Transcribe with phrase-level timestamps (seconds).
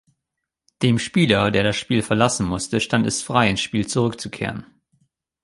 [0.81, 4.65] Dem Spieler, der das Spiel verlassen musste, stand es frei, ins Spiel zurückzukehren.